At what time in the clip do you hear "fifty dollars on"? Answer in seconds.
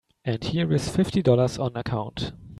0.89-1.73